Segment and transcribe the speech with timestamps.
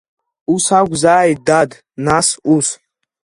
[0.53, 1.71] Ус акәзааит, дад,
[2.05, 2.67] нас ус…